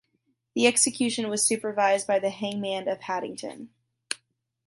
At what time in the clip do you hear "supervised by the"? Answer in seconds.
1.45-2.31